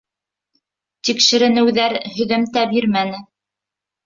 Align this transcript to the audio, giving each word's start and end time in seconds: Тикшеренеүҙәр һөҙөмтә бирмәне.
Тикшеренеүҙәр 1.09 1.99
һөҙөмтә 2.17 2.65
бирмәне. 2.73 3.23